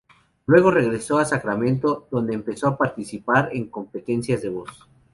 [0.47, 4.89] Luego, regresó a Sacramento, donde empezó a participar en competencias de voz.